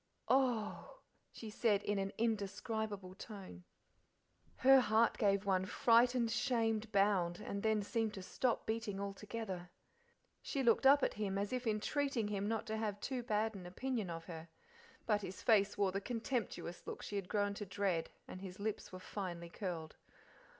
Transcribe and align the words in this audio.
"Oh!" 0.27 0.97
she 1.31 1.51
said, 1.51 1.83
in 1.83 1.99
an 1.99 2.11
indescribable 2.17 3.13
tone. 3.13 3.65
Her 4.55 4.79
heart 4.79 5.15
gave 5.19 5.45
one 5.45 5.63
frightened, 5.67 6.31
shamed 6.31 6.91
bound, 6.91 7.39
and 7.39 7.61
then 7.61 7.83
seemed 7.83 8.15
to 8.15 8.23
stop 8.23 8.65
beating 8.65 8.99
altogether. 8.99 9.69
She 10.41 10.63
looked 10.63 10.87
up, 10.87 11.03
at 11.03 11.13
him 11.13 11.37
as 11.37 11.53
if 11.53 11.67
entreating 11.67 12.29
him 12.29 12.47
not 12.47 12.65
to 12.65 12.77
have 12.77 12.99
too 12.99 13.21
bad 13.21 13.53
an 13.53 13.67
opinion 13.67 14.09
of 14.09 14.25
her; 14.25 14.47
but 15.05 15.21
his 15.21 15.43
face 15.43 15.77
wore 15.77 15.91
the 15.91 16.01
contemptuous 16.01 16.87
look 16.87 17.03
she 17.03 17.15
had 17.17 17.29
grown 17.29 17.53
to 17.53 17.65
dread 17.67 18.09
and 18.27 18.41
his 18.41 18.59
lips 18.59 18.91
were 18.91 18.97
finely 18.97 19.49
curled. 19.51 19.97